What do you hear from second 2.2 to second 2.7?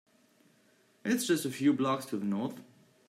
North.